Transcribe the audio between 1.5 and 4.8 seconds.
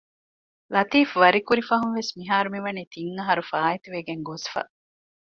ފަހުންވެސް މިހާރު މިވަނީ ތިން އަހަރު ފާއިތުވެގެން ގޮސްފަ